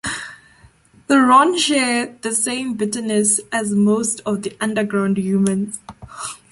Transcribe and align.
The 1.05 1.19
Ron 1.19 1.59
share 1.59 2.15
the 2.23 2.33
same 2.33 2.73
bitterness 2.73 3.39
as 3.51 3.69
most 3.75 4.19
of 4.25 4.41
the 4.41 4.57
Underground 4.59 5.17
humans. 5.19 5.77